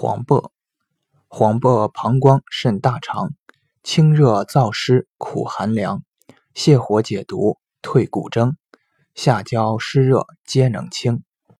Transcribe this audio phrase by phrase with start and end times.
[0.00, 0.52] 黄柏
[1.26, 3.32] 黄柏膀胱肾大肠
[3.82, 6.04] 清热燥湿苦寒凉
[6.54, 8.56] 泻火解毒退骨蒸
[9.16, 11.24] 下焦湿热皆能清